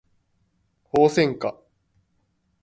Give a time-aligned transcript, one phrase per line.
[0.85, 1.55] ホウセンカ